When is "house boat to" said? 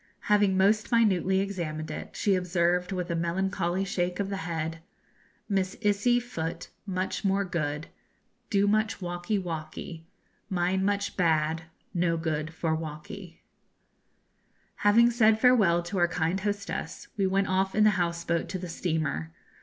17.91-18.57